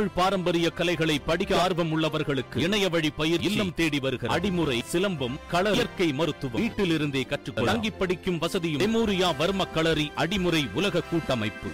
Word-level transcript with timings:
தமிழ் 0.00 0.14
பாரம்பரிய 0.14 0.70
கலைகளை 0.70 1.18
படிக்க 1.18 1.60
ஆர்வம் 1.60 1.92
உள்ளவர்களுக்கு 1.92 2.56
இணைய 2.56 2.88
வழி 2.88 3.10
பயிர் 3.10 3.40
இல்லம் 3.40 3.74
தேடி 3.74 3.98
வருகிற 3.98 4.34
அடிமுறை 4.34 4.78
சிலம்பம் 4.92 5.36
கள 5.50 5.70
இயற்கை 5.70 6.12
மருத்துவம். 6.12 6.62
வீட்டிலிருந்தே 6.62 7.26
கற்றுக்கொள்ள. 7.26 7.72
தங்கி 7.72 7.90
படிக்கும் 7.90 8.38
வசதியும் 8.38 8.80
மெமோரியா 8.80 9.28
வர்ம 9.38 9.64
களரி 9.74 10.10
அடிமுறை 10.16 10.72
உலக 10.74 11.00
கூட்டமைப்பு. 11.00 11.68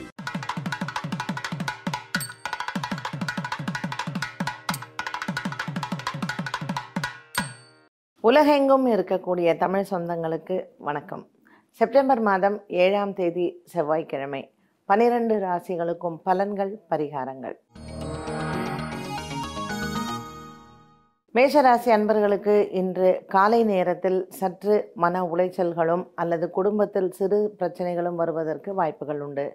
உலகெங்கும் 8.21 8.87
இருக்கக்கூடிய 8.87 9.57
தமிழ் 9.57 9.87
சொந்தங்களுக்கு 9.91 10.65
வணக்கம். 10.79 11.29
செப்டம்பர் 11.71 12.21
மாதம் 12.21 12.63
ஏழாம் 12.69 13.15
தேதி 13.15 13.63
செவ்வாய்க்கிழமை. 13.65 14.51
பனிரெண்டு 14.85 15.35
ராசிகளுக்கும் 15.35 16.19
பலன்கள் 16.27 16.73
பரிகாரங்கள். 16.91 17.55
மேஷராசி 21.35 21.91
அன்பர்களுக்கு 21.95 22.53
இன்று 22.81 23.09
காலை 23.33 23.59
நேரத்தில் 23.71 24.19
சற்று 24.37 24.75
மன 25.03 25.23
உளைச்சல்களும் 25.33 26.05
அல்லது 26.23 26.47
குடும்பத்தில் 26.51 27.11
சிறு 27.19 27.39
பிரச்சனைகளும் 27.59 28.19
வருவதற்கு 28.21 28.71
வாய்ப்புகள் 28.79 29.21
உண்டு. 29.27 29.47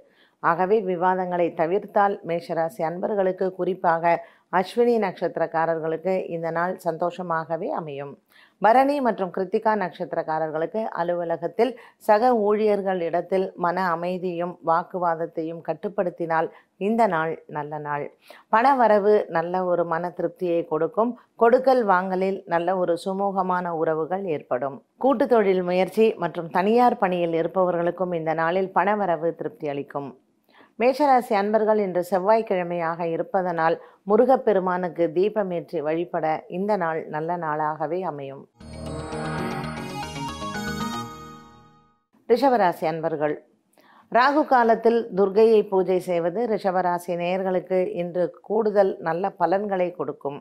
ஆகவே 0.44 0.78
விவாதங்களை 0.90 1.48
தவிர்த்தால் 1.62 2.16
மேஷராசி 2.30 2.84
அன்பர்களுக்கு 2.90 3.48
குறிப்பாக 3.60 4.14
அஸ்வினி 4.60 4.96
நட்சத்திரக்காரர்களுக்கு 5.06 6.14
இந்த 6.36 6.52
நாள் 6.58 6.76
சந்தோஷமாகவே 6.88 7.70
அமையும். 7.80 8.14
பரணி 8.62 8.96
மற்றும் 9.06 9.32
கிருத்திகா 9.36 9.72
நட்சத்திரக்காரர்களுக்கு 9.82 10.82
அலுவலகத்தில் 11.02 11.72
சக 12.08 12.32
ஊழியர்கள் 12.48 13.02
இடத்தில் 13.08 13.46
மன 13.66 13.86
அமைதியும் 13.96 14.54
வாக்குவாதத்தையும் 14.70 15.62
கட்டுப்படுத்தினால் 15.68 16.50
இந்த 16.78 17.08
நாள் 17.08 17.34
நல்ல 17.56 17.74
நாள். 17.88 18.06
பண 18.50 18.76
வரவு 18.76 19.14
நல்ல 19.38 19.64
ஒரு 19.72 19.84
மன 19.86 20.14
திருப்தியை 20.18 20.62
கொடுக்கும். 20.72 21.12
கொடுக்கல் 21.36 21.84
வாங்கலில் 21.84 22.40
நல்ல 22.54 22.78
ஒரு 22.78 22.94
சுமூகமான 23.06 23.70
உறவுகள் 23.82 24.24
ஏற்படும். 24.36 24.78
கூட்டு 24.98 25.28
தொழில் 25.28 25.64
முயற்சி 25.64 26.06
மற்றும் 26.24 26.50
தனியார் 26.58 27.02
பணியில் 27.04 27.34
இருப்பவர்களுக்கும் 27.42 28.14
இந்த 28.20 28.34
நாளில் 28.34 28.72
பணவரவு 28.78 29.30
திருப்தி 29.42 29.68
அளிக்கும். 29.74 30.10
மேஷராசி 30.82 31.34
அன்பர்கள் 31.40 31.80
இன்று 31.86 32.02
செவ்வாய்க்கிழமையாக 32.10 33.00
இருப்பதனால் 33.16 33.76
முருகப்பெருமானுக்கு 34.10 35.06
தீபமேற்றி 35.18 35.80
வழிபட 35.88 36.26
இந்த 36.58 36.72
நாள் 36.84 37.00
நல்ல 37.16 37.36
நாளாகவே 37.44 38.00
அமையும். 38.12 38.44
ரிஷவராசி 42.30 42.88
அன்பர்கள் 42.92 43.36
ராகு 44.12 44.44
காலத்தில் 44.54 45.00
துர்கையை 45.18 45.62
பூஜை 45.72 46.00
செய்வது 46.10 46.42
ரிஷவராசி 46.54 47.14
நேயர்களுக்கு 47.22 47.80
இன்று 48.04 48.26
கூடுதல் 48.48 48.94
நல்ல 49.08 49.34
பலன்களை 49.42 49.90
கொடுக்கும். 50.00 50.40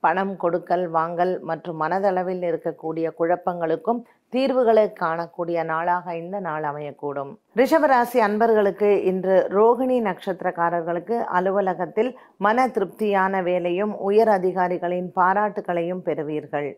பணம் 0.00 0.36
கொடுக்கல் 0.36 0.84
வாங்கல் 0.96 1.32
மற்றும் 1.40 1.78
மனதளவில் 1.82 2.42
இருக்கக்கூடிய 2.50 3.06
குழப்பங்களுக்கும் 3.18 4.00
தீர்வுகளை 4.34 4.84
காணக்கூடிய 5.00 5.58
நாளாக 5.64 6.16
இந்த 6.16 6.40
நாள் 6.40 6.64
அமையக்கூடும். 6.70 7.30
ரிஷபராசி 7.56 8.18
அன்பர்களுக்கு 8.26 8.90
இன்று 9.12 9.36
ரோகிணி 9.56 9.98
நட்சத்திரக்காரர்களுக்கு 10.08 11.16
அலுவலகத்தில் 11.38 12.10
மன 12.46 12.68
திருப்தியான 12.68 13.42
வேலையும் 13.42 13.94
உயர் 14.08 14.28
அதிகாரிகளின் 14.28 15.08
பாராட்டுகளையும் 15.16 16.04
பெறுவீர்கள். 16.08 16.70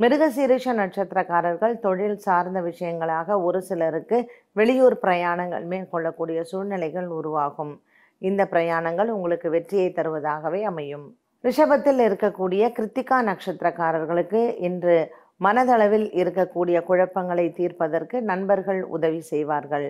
மிருகசீரிஷ 0.00 0.66
நட்சத்திரக்காரர்கள் 0.82 1.74
தொழில் 1.78 2.18
சார்ந்த 2.26 2.58
விஷயங்களாக 2.60 3.42
ஒரு 3.42 3.62
சிலருக்கு 3.62 4.18
வெளியூர் 4.52 4.96
பிரயாணங்கள் 5.02 5.64
மேற்கொள்ளக்கூடிய 5.72 6.40
சூழ்நிலைகள் 6.50 7.08
உருவாகும். 7.18 7.74
இந்த 8.18 8.42
பிரயாணங்கள் 8.52 9.10
உங்களுக்கு 9.16 9.50
வெற்றியை 9.50 9.88
தருவதாகவே 9.96 10.62
அமையும். 10.62 11.06
ரிஷபத்தில் 11.44 12.00
இருக்கக்கூடிய 12.06 12.62
கிருத்திகா 12.76 13.18
நட்சத்திரக்காரர்களுக்கு 13.28 14.40
இன்று 14.68 14.96
மனதளவில் 15.44 16.08
இருக்கக்கூடிய 16.20 16.78
குழப்பங்களை 16.88 17.46
தீர்ப்பதற்கு 17.58 18.16
நண்பர்கள் 18.30 18.80
உதவி 18.96 19.20
செய்வார்கள். 19.30 19.88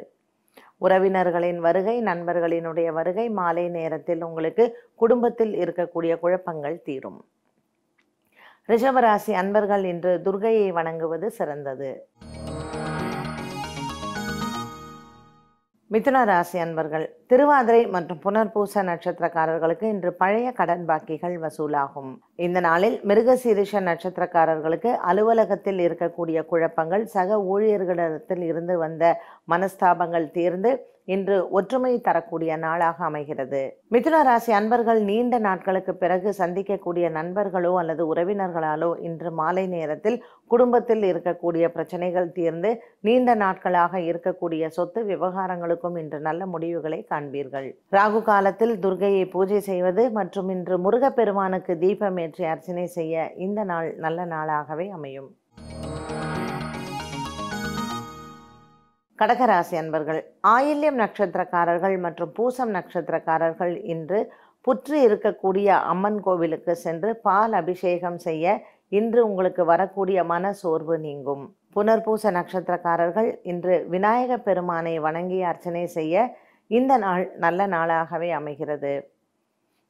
உறவினர்களின் 0.87 1.59
வருகை 1.67 1.97
நண்பர்களினுடைய 2.11 2.89
வருகை 2.99 3.27
மாலை 3.39 3.67
நேரத்தில் 3.79 4.23
உங்களுக்கு 4.29 4.67
குடும்பத்தில் 5.03 5.55
இருக்கக்கூடிய 5.63 6.13
குழப்பங்கள் 6.23 6.79
தீரும். 6.87 7.21
ரிஷபராசி 8.69 9.35
அன்பர்கள் 9.43 9.85
இன்று 9.93 10.13
துர்கையை 10.27 10.69
வணங்குவது 10.79 11.29
சிறந்தது. 11.41 11.91
மிதுன 15.91 16.19
ராசி 16.25 16.59
அன்பர்கள் 16.63 17.05
திருவாதிரை 17.31 17.81
மற்றும் 17.95 18.21
புனர்பூச 18.25 18.83
நட்சத்திரக்காரர்களுக்கு 18.89 19.87
இன்று 19.95 20.11
பழைய 20.21 20.49
கடன் 20.59 20.85
பாக்கிகள் 20.91 21.35
வசூலாகும். 21.45 22.13
இந்த 22.47 22.59
நாளில் 22.67 22.97
மிருகசீரிஷ 23.11 23.81
நட்சத்திரக்காரர்களுக்கு 23.89 24.91
அலுவலகத்தில் 25.11 25.81
இருக்கக்கூடிய 25.87 26.45
குழப்பங்கள் 26.53 27.07
சக 27.15 27.41
ஊழியர்களிடத்தில் 27.55 28.45
இருந்து 28.51 28.77
வந்த 28.79 29.05
மனஸ்தாபங்கள் 29.55 30.29
தீர்ந்து 30.39 30.73
இன்று 31.15 31.37
ஒற்றுமை 31.59 31.93
தரக்கூடிய 32.07 32.57
நாளாக 32.65 32.99
அமைகிறது. 33.09 33.63
மிதுன 33.95 34.17
ராசி 34.29 34.53
அன்பர்கள் 34.59 35.01
நீண்ட 35.11 35.35
நாட்களுக்கு 35.47 35.93
பிறகு 36.03 36.31
சந்திக்கக்கூடிய 36.41 37.07
நண்பர்களோ 37.19 37.73
அல்லது 37.81 38.03
உறவினர்களாலோ 38.13 38.91
இன்று 39.09 39.31
மாலை 39.41 39.65
நேரத்தில் 39.77 40.19
குடும்பத்தில் 40.53 41.05
இருக்கக்கூடிய 41.11 41.65
பிரச்சனைகள் 41.77 42.29
தீர்ந்து 42.39 42.71
நீண்ட 43.09 43.35
நாட்களாக 43.45 44.03
இருக்கக்கூடிய 44.11 44.69
சொத்து 44.77 45.03
விவகாரங்களுக்கும் 45.11 45.99
இன்று 46.03 46.21
நல்ல 46.29 46.47
முடிவுகளை 46.55 47.01
காண்பீர்கள். 47.13 47.69
ராகு 47.97 48.23
காலத்தில் 48.31 48.75
துர்கையை 48.87 49.25
பூஜை 49.35 49.61
செய்வது 49.71 50.05
மற்றும் 50.21 50.51
இன்று 50.57 50.79
முருகப்பெருமானுக்கு 50.87 51.75
தீபமேற்றி 51.85 52.47
அர்ச்சனை 52.55 52.87
செய்ய 52.99 53.29
இந்த 53.49 53.61
நாள் 53.73 53.91
நல்ல 54.07 54.21
நாளாகவே 54.35 54.89
அமையும். 54.99 55.31
கடகராசி 59.21 59.75
அன்பர்கள் 59.81 60.19
ஆயில்யம் 60.51 60.99
நட்சத்திரக்காரர்கள் 61.01 61.97
மற்றும் 62.05 62.31
பூசம் 62.37 62.71
நட்சத்திரக்காரர்கள் 62.77 63.73
இன்று 63.95 64.19
புற்று 64.65 64.97
இருக்கக்கூடிய 65.07 65.69
அம்மன் 65.91 66.21
கோவிலுக்கு 66.27 66.75
சென்று 66.85 67.11
பால் 67.27 67.55
அபிஷேகம் 67.59 68.17
செய்ய 68.19 68.55
இன்று 68.99 69.21
உங்களுக்கு 69.29 69.63
வரக்கூடிய 69.65 70.19
மன 70.31 70.53
சோர்வு 70.53 70.97
நீங்கும். 70.99 71.45
புனர்பூச 71.75 72.31
நட்சத்திரக்காரர்கள் 72.37 73.29
இன்று 73.43 73.75
விநாயக 73.95 74.39
பெருமானை 74.47 74.95
வணங்கி 75.07 75.41
அர்ச்சனை 75.51 75.85
செய்ய 75.97 76.25
இந்த 76.71 76.93
நாள் 76.97 77.25
நல்ல 77.45 77.67
நாளாகவே 77.75 78.31
அமைகிறது. 78.39 78.93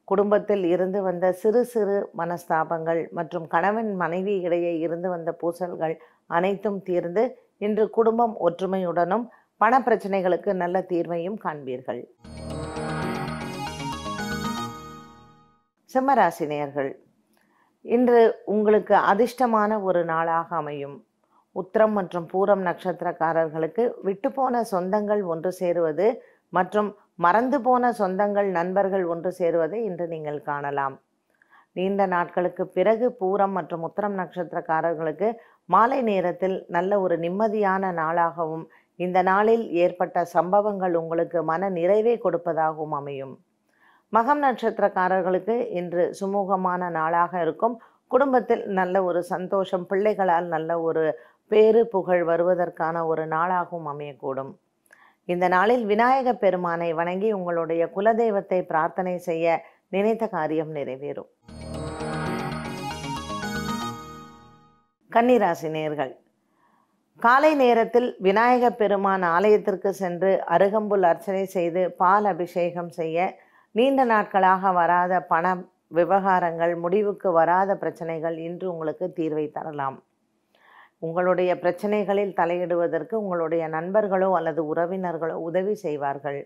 குடும்பத்தில் 0.07 0.65
இருந்து 0.73 1.01
வந்த 1.07 1.25
சிறு 1.41 1.61
சிறு 1.73 1.97
மனஸ்தாபங்கள் 2.21 3.01
மற்றும் 3.11 3.45
கணவன் 3.47 3.91
மனைவி 3.95 4.35
இடையே 4.47 4.73
இருந்து 4.85 5.09
வந்த 5.09 5.31
பூசல்கள் 5.41 5.95
அனைத்தும் 6.29 6.81
தீர்ந்து 6.83 7.23
இன்று 7.65 7.83
குடும்பம் 7.97 8.33
ஒற்றுமையுடனும் 8.47 9.25
பண 9.61 9.79
பிரச்சனைகளுக்கு 9.87 10.51
நல்ல 10.61 10.77
தீர்வையும் 10.91 11.37
காண்பீர்கள். 11.43 12.01
சிம்மராசினியர்கள் 15.93 16.91
இன்று 17.95 18.21
உங்களுக்கு 18.53 18.95
அதிர்ஷ்டமான 19.11 19.79
ஒரு 19.89 20.01
நாளாக 20.11 20.49
அமையும். 20.61 20.97
உத்திரம் 21.61 21.95
மற்றும் 21.97 22.27
பூரம் 22.33 22.63
நட்சத்திரக்காரர்களுக்கு 22.69 23.85
விட்டுப்போன 24.07 24.61
சொந்தங்கள் 24.73 25.23
ஒன்று 25.33 25.51
சேருவது 25.61 26.07
மற்றும் 26.57 26.89
மறந்து 27.25 27.57
போன 27.61 27.93
சொந்தங்கள் 28.01 28.49
நண்பர்கள் 28.59 29.05
ஒன்று 29.13 29.31
சேருவதை 29.39 29.79
இன்று 29.89 30.07
நீங்கள் 30.07 30.41
காணலாம். 30.49 30.95
நீண்ட 31.77 32.05
நாட்களுக்கு 32.13 32.63
பிறகு 32.77 33.05
பூரம் 33.19 33.53
மற்றும் 33.57 33.83
உத்திரம் 33.87 34.15
நட்சத்திரக்காரர்களுக்கு 34.21 35.27
மாலை 35.69 36.01
நேரத்தில் 36.01 36.65
நல்ல 36.75 36.99
ஒரு 36.99 37.15
நிம்மதியான 37.17 37.91
நாளாகவும் 37.99 38.65
இந்த 38.95 39.19
நாளில் 39.21 39.63
ஏற்பட்ட 39.83 40.23
சம்பவங்கள் 40.35 40.95
உங்களுக்கு 41.01 41.39
மன 41.43 41.69
நிறைவை 41.69 42.15
கொடுப்பதாகவும் 42.25 42.95
அமையும். 42.99 43.33
மகம் 44.13 44.41
நட்சத்திரக்காரர்களுக்கு 44.45 45.55
இன்று 45.79 46.03
சுமூகமான 46.19 46.89
நாளாக 46.89 47.41
இருக்கும். 47.41 47.75
குடும்பத்தில் 48.07 48.63
நல்ல 48.79 49.03
ஒரு 49.03 49.23
சந்தோஷம் 49.23 49.85
பிள்ளைகளால் 49.91 50.47
நல்ல 50.55 50.79
ஒரு 50.81 51.03
பேரு 51.47 51.81
புகழ் 51.87 52.23
வருவதற்கான 52.31 53.05
ஒரு 53.11 53.25
நாளாகவும் 53.35 53.89
அமையக்கூடும். 53.93 54.51
இந்த 55.25 55.47
நாளில் 55.55 55.85
விநாயக 55.85 56.33
பெருமானை 56.33 56.93
வணங்கி 56.99 57.31
உங்களுடைய 57.39 57.91
குலதெய்வத்தை 57.95 58.61
பிரார்த்தனை 58.71 59.17
செய்ய 59.29 59.59
நினைத்த 59.89 60.27
காரியம் 60.27 60.71
நிறைவேறும். 60.77 61.29
கன்னிராசி 65.11 65.69
நேர்கள். 65.75 66.11
காலை 67.19 67.49
நேரத்தில் 67.61 68.07
விநாயக 68.25 68.65
பெருமான் 68.81 69.23
ஆலயத்திற்கு 69.35 69.89
சென்று 69.99 70.29
அருகம்புல் 70.55 71.05
அர்ச்சனை 71.09 71.41
செய்து 71.55 71.81
பால் 72.01 72.27
அபிஷேகம் 72.31 72.91
செய்ய 72.99 73.25
நீண்ட 73.75 74.03
நாட்களாக 74.11 74.71
வராத 74.79 75.19
பண 75.31 75.51
விவகாரங்கள் 75.97 76.73
முடிவுக்கு 76.83 77.29
வராத 77.39 77.75
பிரச்சனைகள் 77.81 78.37
இன்று 78.47 78.65
உங்களுக்கு 78.73 79.07
தீர்வை 79.17 79.45
தரலாம். 79.57 79.97
உங்களுடைய 80.99 81.51
பிரச்சனைகளில் 81.61 82.33
தலையிடுவதற்கு 82.39 83.15
உங்களுடைய 83.23 83.63
நண்பர்களோ 83.77 84.31
அல்லது 84.39 84.63
உறவினர்களோ 84.73 85.37
உதவி 85.49 85.75
செய்வார்கள். 85.85 86.41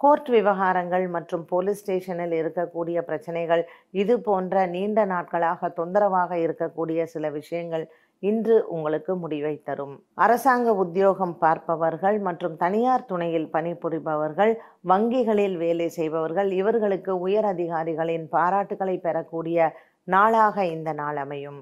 கோர்ட் 0.00 0.30
விவகாரங்கள் 0.34 1.04
மற்றும் 1.16 1.42
போலீஸ் 1.50 1.80
ஸ்டேஷனில் 1.80 2.32
இருக்கக்கூடிய 2.38 2.98
பிரச்சனைகள் 3.08 3.62
இது 4.02 4.14
போன்ற 4.28 4.64
நீண்ட 4.76 5.00
நாட்களாக 5.12 5.68
தொந்தரவாக 5.78 6.32
இருக்கக்கூடிய 6.46 7.02
சில 7.14 7.28
விஷயங்கள் 7.30 7.84
இன்று 8.28 8.56
உங்களுக்கு 8.74 9.12
முடிவை 9.16 9.54
தரும். 9.68 9.94
அரசாங்க 10.24 10.74
உத்தியோகம் 10.82 11.34
பார்ப்பவர்கள் 11.38 12.18
மற்றும் 12.26 12.56
தனியார் 12.56 13.04
துணையில் 13.04 13.48
பணிபுரிபவர்கள் 13.52 14.52
வங்கிகளில் 14.90 15.56
வேலை 15.56 15.88
செய்பவர்கள் 15.88 16.50
இவர்களுக்கு 16.60 17.14
உயர் 17.18 17.48
அதிகாரிகளின் 17.54 18.26
பாராட்டுகளை 18.36 18.96
பெறக்கூடிய 19.06 19.70
நாளாக 20.14 20.66
இந்த 20.66 20.92
நாள் 21.00 21.16
அமையும். 21.16 21.60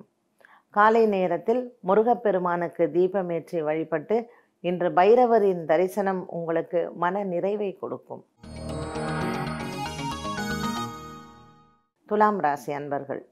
காலை 0.76 1.04
நேரத்தில் 1.06 1.62
முருகப்பெருமானுக்கு 1.88 2.86
தீபமேற்றி 2.96 3.60
வழிபட்டு 3.68 4.18
இன்று 4.64 4.90
பைரவரின் 4.90 5.64
தரிசனம் 5.64 6.22
உங்களுக்கு 6.38 6.80
மன 6.94 7.24
நிறைவை 7.24 7.72
கொடுக்கும். 7.82 8.22
துலாம் 12.08 12.40
ராசி 12.40 12.72
அன்பர்கள் 12.72 13.22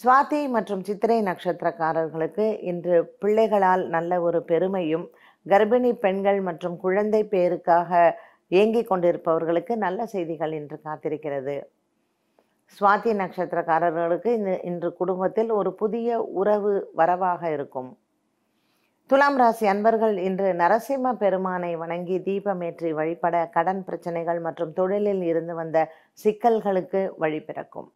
சுவாதி 0.00 0.40
மற்றும் 0.54 0.82
சித்திரை 0.86 1.16
நட்சத்திரக்காரர்களுக்கு 1.26 2.44
இன்று 2.70 2.96
பிள்ளைகளால் 3.22 3.82
நல்ல 3.94 4.20
ஒரு 4.26 4.38
பெருமையும் 4.50 5.06
கர்ப்பிணி 5.46 5.90
பெண்கள் 6.04 6.40
மற்றும் 6.48 6.76
குழந்தை 6.84 7.20
பேருக்காக 7.32 7.90
இயங்கிக் 8.54 8.88
கொண்டிருப்பவர்களுக்கு 8.90 9.74
நல்ல 9.84 10.06
செய்திகள் 10.12 10.52
இன்று 10.58 10.76
காத்திருக்கிறது. 10.86 11.56
சுவாதி 12.78 13.12
நட்சத்திரக்காரர்களுக்கு 13.20 14.30
இந்த 14.38 14.52
இன்று 14.70 14.90
குடும்பத்தில் 15.00 15.50
ஒரு 15.58 15.70
புதிய 15.80 16.20
உறவு 16.40 16.72
வரவாக 17.00 17.42
இருக்கும். 17.56 17.90
துலாம் 19.10 19.38
ராசி 19.42 19.66
அன்பர்கள் 19.72 20.16
இன்று 20.28 20.48
நரசிம்ம 20.62 21.12
பெருமானை 21.22 21.72
வணங்கி 21.82 22.18
தீபமேற்றி 22.28 22.92
வழிபட 22.98 23.36
கடன் 23.56 23.82
பிரச்சனைகள் 23.88 24.40
மற்றும் 24.46 24.74
தொழிலில் 24.78 25.24
இருந்து 25.30 25.56
வந்த 25.60 25.78
சிக்கல்களுக்கு 26.24 27.02
வழிபிறக்கும் 27.24 27.90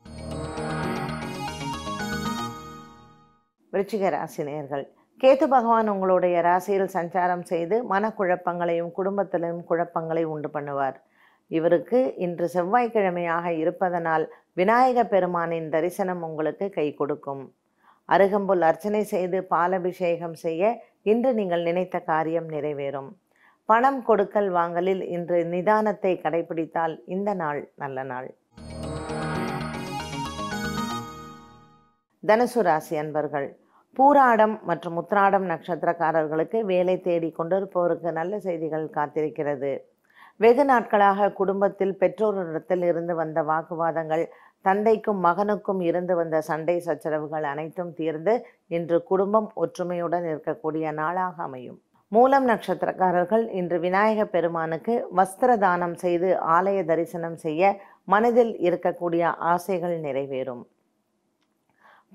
விருச்சிக 3.74 4.10
ராசி 4.14 4.42
நேர்கள் 4.48 4.84
கேத்து 5.20 5.46
பகவான் 5.48 5.88
உங்களுடைய 5.92 6.36
ராசியில் 6.46 6.92
சஞ்சாரம் 6.94 7.44
செய்து 7.50 7.76
மனக்குழப்பங்களையும் 7.90 8.92
குடும்பத்திலும் 8.96 9.60
குழப்பங்களை 9.68 10.24
உண்டு 10.34 10.48
பண்ணுவார். 10.54 10.96
இவருக்கு 11.50 11.98
இன்று 12.26 12.46
செவ்வாய்க்கிழமையாக 12.54 13.46
இருப்பதனால் 13.62 14.24
விநாயக 14.52 15.04
பெருமானின் 15.04 15.68
தரிசனம் 15.74 16.22
உங்களுக்கு 16.22 16.66
கை 16.70 16.86
கொடுக்கும். 16.94 17.42
அருகம்புல் 18.08 18.62
அர்ச்சனை 18.68 19.02
செய்து 19.14 19.38
பாலபிஷேகம் 19.52 20.36
செய்ய 20.44 20.72
இன்று 21.12 21.32
நீங்கள் 21.34 21.62
நினைத்த 21.62 21.96
காரியம் 22.10 22.48
நிறைவேறும். 22.54 23.10
பணம் 23.68 24.00
கொடுக்கல் 24.08 24.50
வாங்கலில் 24.50 25.02
இன்று 25.16 25.38
நிதானத்தை 25.52 26.14
கடைபிடித்தால் 26.24 26.96
இந்த 27.16 27.30
நாள் 27.34 27.60
நல்ல 27.82 28.02
நாள். 28.12 28.28
தனுசு 32.24 32.60
ராசி 32.62 32.96
அன்பர்கள் 33.00 33.48
பூராடம் 33.96 34.54
மற்றும் 34.68 34.96
உத்ராடம் 35.00 35.44
நட்சத்திரக்காரர்களுக்கு 35.50 36.58
வேலை 36.70 36.94
தேடி 37.00 37.28
கொண்டிருப்பவருக்கு 37.32 38.10
நல்ல 38.12 38.38
செய்திகள் 38.46 38.86
காத்திருக்கிறது. 38.96 39.72
வெகு 40.40 40.64
நாட்களாக 40.64 41.28
குடும்பத்தில் 41.40 41.94
பெற்றோரிடத்தில் 42.00 42.84
இருந்து 42.90 43.14
வந்த 43.14 43.42
வாக்குவாதங்கள் 43.50 44.24
தந்தைக்கும் 44.64 45.20
மகனுக்கும் 45.26 45.80
இருந்து 45.80 46.14
வந்த 46.20 46.36
சண்டை 46.40 46.76
சச்சரவுகள் 46.86 47.46
அனைத்தும் 47.52 47.92
தீர்ந்து 47.94 48.34
இன்று 48.76 48.98
குடும்பம் 49.10 49.48
ஒற்றுமையுடன் 49.64 50.26
இருக்கக்கூடிய 50.32 50.92
நாளாக 51.00 51.36
அமையும். 51.48 51.78
மூலம் 52.12 52.46
நட்சத்திரக்காரர்கள் 52.50 53.44
இன்று 53.60 53.78
விநாயக 53.78 54.24
பெருமானுக்கு 54.34 54.94
வஸ்திர 55.16 55.56
தானம் 55.56 55.96
செய்து 56.04 56.28
ஆலய 56.56 56.78
தரிசனம் 56.84 57.36
செய்ய 57.36 57.72
மனதில் 58.04 58.54
இருக்கக்கூடிய 58.68 59.24
ஆசைகள் 59.52 59.96
நிறைவேறும். 60.06 60.64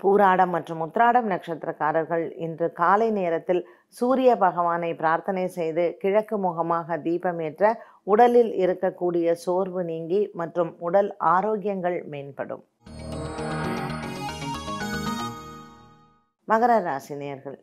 பூராடம் 0.01 0.51
மற்றும் 0.55 0.81
உத்ராடம் 0.85 1.27
நட்சத்திரக்காரர்கள் 1.31 2.25
இன்று 2.45 2.67
காலை 2.79 3.07
நேரத்தில் 3.19 3.61
சூரிய 3.97 4.31
பகவானை 4.45 4.91
பிரார்த்தனை 5.01 5.45
செய்து 5.57 5.85
கிழக்கு 6.01 6.37
முகமாக 6.45 6.97
தீபமேற்ற 7.07 7.71
உடலில் 8.13 8.51
இருக்கக்கூடிய 8.63 9.31
சோர்வு 9.45 9.83
நீங்கி 9.91 10.21
மற்றும் 10.41 10.71
உடல் 10.87 11.09
ஆரோக்கியங்கள் 11.35 11.97
மேம்படும். 12.13 12.63
மகர 16.47 16.73
ராசி 16.85 17.15
நேர்கள் 17.23 17.57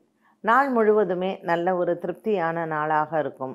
நாள் 0.44 0.68
முழுவதுமே 0.74 1.30
நல்ல 1.50 1.76
ஒரு 1.76 1.92
திருப்தியான 2.02 2.66
நாளாக 2.74 3.18
இருக்கும். 3.22 3.54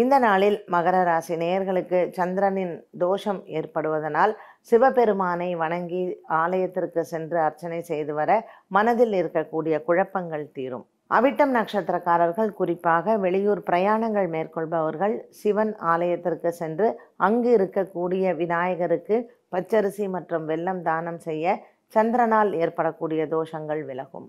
இந்த 0.00 0.14
நாளில் 0.24 0.56
மகர 0.74 0.96
ராசி 1.08 1.34
நேயர்களுக்கு 1.42 1.98
சந்திரனின் 2.16 2.74
தோஷம் 3.04 3.38
ஏற்படுவதனால் 3.58 4.32
சிவபெருமானை 4.66 5.48
வணங்கி 5.54 6.00
ஆலயத்திற்கு 6.42 7.02
சென்று 7.10 7.38
அர்ச்சனை 7.40 7.80
செய்து 7.90 8.12
வர 8.14 8.30
மனதில் 8.76 9.14
இருக்கக்கூடிய 9.20 9.74
குழப்பங்கள் 9.86 10.46
தீரும். 10.56 10.86
அவிட்டம் 11.16 11.52
நட்சத்திரக்காரர்கள் 11.56 12.50
குறிப்பாக 12.58 13.16
வெளியூர் 13.24 13.62
பிரயாணங்கள் 13.68 14.28
மேற்கொள்பவர்கள் 14.34 15.14
சிவன் 15.38 15.72
ஆலயத்திற்கு 15.92 16.50
சென்று 16.52 16.88
அங்கு 17.16 17.50
இருக்கக்கூடிய 17.56 18.34
விநாயகருக்கு 18.36 19.18
பச்சரிசி 19.54 20.08
மற்றும் 20.16 20.44
வெள்ளம் 20.46 20.82
தானம் 20.82 21.20
செய்ய 21.26 21.54
சந்திரனால் 21.94 22.50
ஏற்படக்கூடிய 22.62 23.24
தோஷங்கள் 23.34 23.82
விலகும். 23.84 24.26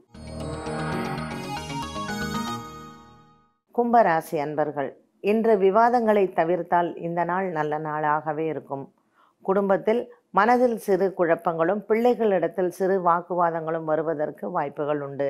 கும்பராசி 3.75 4.37
அன்பர்கள் 4.45 4.89
இன்று 5.23 5.53
விவாதங்களை 5.57 6.25
தவிர்த்தால் 6.39 6.89
இந்த 7.07 7.23
நாள் 7.23 7.49
நல்ல 7.57 7.73
நாளாகவே 7.79 8.45
இருக்கும். 8.53 8.85
குடும்பத்தில் 9.45 10.01
மனதில் 10.33 10.77
சிறு 10.85 11.05
குழப்பங்களும் 11.19 11.81
பிள்ளைகளிடத்தில் 11.89 12.73
சிறு 12.77 12.95
வாக்குவாதங்களும் 13.07 13.87
வருவதற்கு 13.91 14.45
வாய்ப்புகள் 14.55 15.01
உண்டு. 15.05 15.29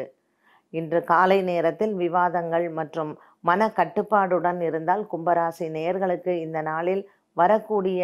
இன்று 0.73 0.99
காலை 1.11 1.37
நேரத்தில் 1.49 1.93
விவாதங்கள் 2.01 2.65
மற்றும் 2.79 3.11
மன 3.49 3.69
கட்டுப்பாடுடன் 3.77 4.59
இருந்தால் 4.69 5.03
கும்பராசி 5.11 5.67
நேயர்களுக்கு 5.75 6.33
இந்த 6.45 6.59
நாளில் 6.71 7.03
வரக்கூடிய 7.37 8.01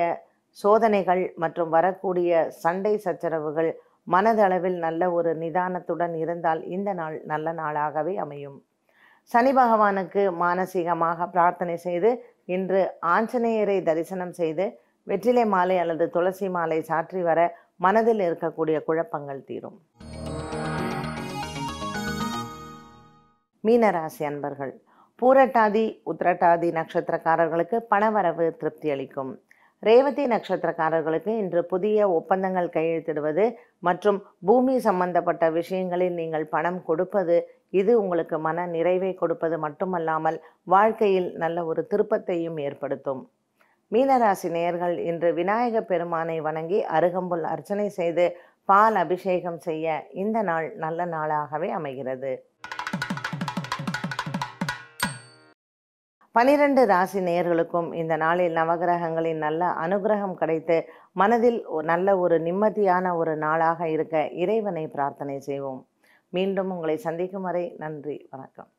சோதனைகள் 0.57 1.23
மற்றும் 1.43 1.73
வரக்கூடிய 1.75 2.31
சண்டை 2.63 2.93
சச்சரவுகள் 3.05 3.69
மனதளவில் 4.13 4.77
நல்ல 4.85 5.03
ஒரு 5.17 5.31
நிதானத்துடன் 5.41 6.15
இருந்தால் 6.23 6.61
இந்த 6.75 6.89
நாள் 6.99 7.15
நல்ல 7.31 7.53
நாளாகவே 7.59 8.13
அமையும். 8.23 8.57
சனி 9.31 9.51
பகவானுக்கு 9.59 10.23
மானசீகமாக 10.41 11.27
பிரார்த்தனை 11.35 11.75
செய்து 11.85 12.09
இன்று 12.55 12.81
ஆஞ்சநேயரை 13.13 13.77
தரிசனம் 13.89 14.33
செய்து 14.41 14.65
வெற்றிலை 15.07 15.45
மாலை 15.53 15.75
அல்லது 15.81 16.05
துளசி 16.13 16.47
மாலை 16.55 16.77
சாற்றி 16.89 17.21
வர 17.27 17.39
மனதில் 17.85 18.21
இருக்கக்கூடிய 18.27 18.77
குழப்பங்கள் 18.87 19.41
தீரும். 19.49 19.77
மீனராசி 23.63 24.23
அன்பர்கள் 24.29 24.73
பூரட்டாதி 25.21 25.83
உத்திரட்டாதி 26.11 26.69
நட்சத்திரக்காரர்களுக்கு 26.77 27.77
பணவரவு 27.91 28.47
திருப்தி 28.61 28.89
அளிக்கும். 28.95 29.31
ரேவதி 29.83 30.23
நட்சத்திரக்காரர்களுக்கு 30.33 31.31
இன்று 31.41 31.61
புதிய 31.71 32.07
ஒப்பந்தங்கள் 32.17 32.73
கையெழுத்திடுவது 32.75 33.45
மற்றும் 33.87 34.19
பூமி 34.47 34.75
சம்பந்தப்பட்ட 34.87 35.45
விஷயங்களில் 35.59 36.17
நீங்கள் 36.19 36.47
பணம் 36.55 36.81
கொடுப்பது 36.89 37.37
இது 37.79 37.91
உங்களுக்கு 38.01 38.37
மன 38.47 38.67
நிறைவை 38.75 39.13
கொடுப்பது 39.21 39.57
மட்டுமல்லாமல் 39.65 40.37
வாழ்க்கையில் 40.75 41.29
நல்ல 41.43 41.65
ஒரு 41.71 41.81
திருப்பத்தையும் 41.93 42.57
ஏற்படுத்தும். 42.57 43.23
மீனராசி 43.91 44.49
நேயர்கள் 44.49 44.95
இன்று 45.09 45.29
விநாயக 45.33 45.81
பெருமானை 45.81 46.35
வணங்கி 46.41 46.79
அருகம்புல் 46.95 47.43
அர்ச்சனை 47.51 47.85
செய்து 47.89 48.25
பால் 48.65 48.95
அபிஷேகம் 48.95 49.59
செய்ய 49.59 50.05
இந்த 50.23 50.37
நாள் 50.41 50.67
நல்ல 50.83 51.05
நாளாகவே 51.05 51.69
அமைகிறது. 51.79 52.31
பனிரெண்டு 56.35 56.81
ராசி 56.85 57.19
நேயர்களுக்கும் 57.19 57.89
இந்த 57.93 58.13
நாளில் 58.17 58.55
நவகிரகங்களின் 58.59 59.41
நல்ல 59.45 59.65
அனுகிரகம் 59.83 60.37
கிடைத்து 60.41 60.77
மனதில் 61.13 61.59
நல்ல 61.91 62.17
ஒரு 62.17 62.37
நிம்மதியான 62.39 63.15
ஒரு 63.17 63.35
நாளாக 63.37 63.89
இருக்க 63.89 64.27
இறைவனை 64.43 64.87
பிரார்த்தனை 64.87 65.39
செய்வோம். 65.39 65.81
மீண்டும் 66.29 66.71
உங்களை 66.71 66.97
சந்திக்கும் 66.97 67.41
வரை 67.41 67.75
நன்றி 67.77 68.17
வணக்கம். 68.31 68.69